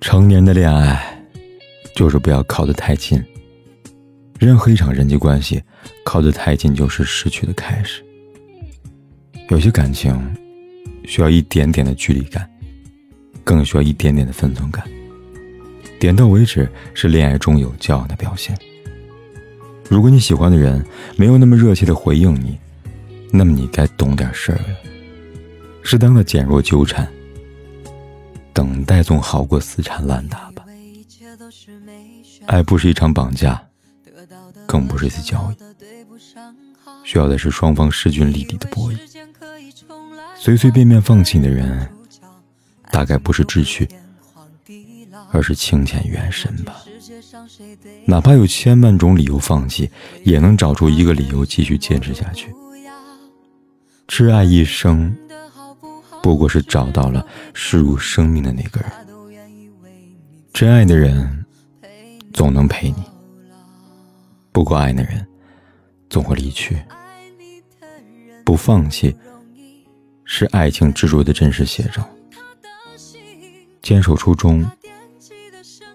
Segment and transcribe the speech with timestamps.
[0.00, 0.98] 成年的恋爱，
[1.94, 3.22] 就是不要靠得太近。
[4.38, 5.62] 任何一场人际关系，
[6.02, 8.02] 靠得太近就是失去的开始。
[9.50, 10.18] 有些感情，
[11.04, 12.48] 需要一点点的距离感，
[13.44, 14.82] 更需要一点点的分寸感。
[15.98, 18.56] 点到为止是恋爱中有教养的表现。
[19.86, 20.82] 如果你喜欢的人
[21.14, 22.58] 没有那么热切的回应你，
[23.30, 24.64] 那么你该懂点事儿了，
[25.82, 27.06] 适当的减弱纠缠。
[28.70, 30.64] 等待总好过死缠烂打吧。
[32.46, 33.60] 爱不是一场绑架，
[34.64, 35.56] 更不是一次交易，
[37.02, 38.96] 需要的是双方势均力敌的博弈。
[40.36, 41.90] 随随便便放弃的人，
[42.92, 43.88] 大概不是志趣，
[45.32, 46.84] 而是清浅缘深吧。
[48.06, 49.90] 哪怕有千万种理由放弃，
[50.22, 52.54] 也能找出一个理由继续坚持下去。
[54.06, 55.12] 挚爱一生。
[56.22, 58.90] 不过是找到了视如生命的那个人，
[60.52, 61.44] 真爱的人
[62.32, 63.02] 总能陪你，
[64.52, 65.26] 不够爱的人
[66.08, 66.80] 总会离去。
[68.44, 69.16] 不放弃
[70.24, 72.08] 是爱情执着的真实写照，
[73.80, 74.68] 坚守初衷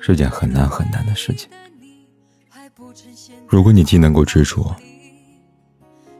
[0.00, 1.50] 是件很难很难的事情。
[3.46, 4.74] 如果你既能够执着，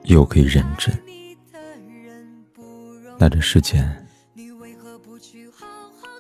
[0.05, 0.95] 又可以认真。
[3.19, 4.07] 那这世间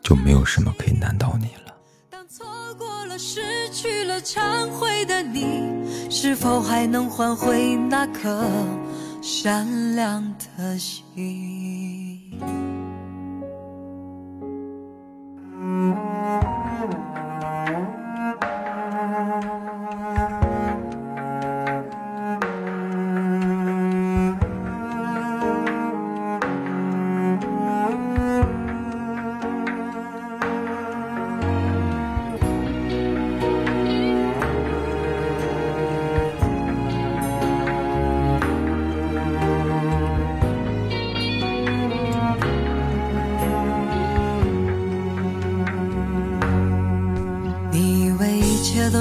[0.03, 1.75] 就没有什么可以难倒你了。
[2.09, 8.48] 当错过了、失去了、忏悔的你，是否还能换回那颗
[9.20, 10.22] 善良
[10.56, 12.41] 的心？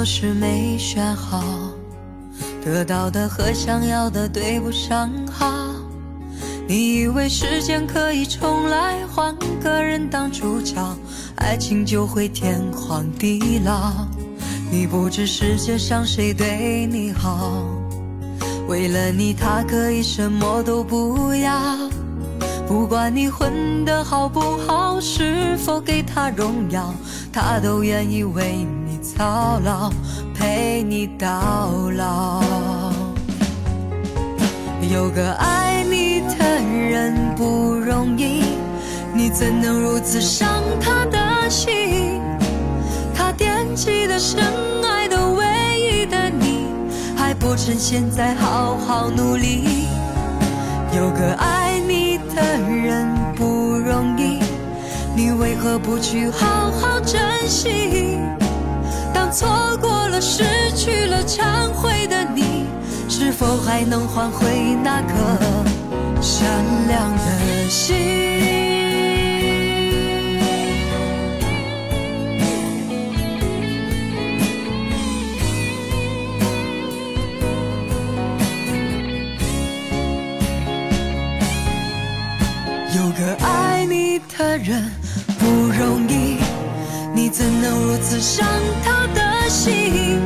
[0.06, 1.42] 是没选好，
[2.64, 5.52] 得到的和想要的对不上号。
[6.68, 10.76] 你以为时间可以重来，换个人当主角，
[11.34, 14.06] 爱情就会天荒地老。
[14.70, 17.64] 你不知世界上谁对你好，
[18.68, 21.76] 为了你他可以什么都不要。
[22.68, 26.94] 不管你混得好不好，是否给他荣耀，
[27.32, 29.90] 他都愿意为你操劳，
[30.34, 32.42] 陪你到老。
[34.92, 36.44] 有个爱你的
[36.90, 38.42] 人不容易，
[39.14, 40.48] 你怎能如此伤
[40.80, 42.20] 他的心？
[43.14, 44.42] 他惦记的深
[44.82, 45.44] 爱的唯
[45.80, 46.66] 一的你，
[47.16, 49.86] 还不趁现在好好努力。
[50.96, 53.06] 有个爱你的人
[53.36, 53.44] 不
[53.78, 54.40] 容易，
[55.14, 58.18] 你为何不去好好珍惜？
[59.16, 59.48] 当错
[59.80, 60.44] 过了、失
[60.76, 62.66] 去了、忏悔的你，
[63.08, 65.14] 是否还能换回那颗
[66.20, 66.46] 善
[66.86, 67.96] 良的心？
[82.94, 84.90] 有个爱你的人
[85.38, 86.36] 不容易，
[87.16, 88.46] 你怎能如此伤
[88.84, 90.20] 他的心？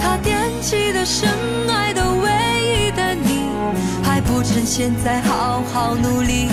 [0.00, 1.28] 他惦记的、深
[1.68, 3.50] 爱的、唯一的你，
[4.02, 6.48] 还不趁现在好好努力。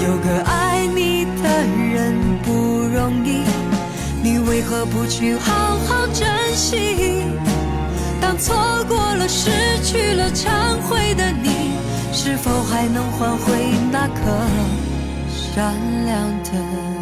[0.00, 2.14] 有个爱你的人
[2.44, 2.52] 不
[2.94, 3.42] 容易，
[4.22, 6.24] 你为何不去好好珍
[6.54, 7.24] 惜？
[8.20, 8.54] 当错
[8.88, 9.50] 过了、失
[9.82, 10.48] 去了、忏
[10.88, 11.72] 悔的你。
[12.12, 14.14] 是否还能换回那颗
[15.28, 15.74] 善
[16.06, 17.01] 良的心？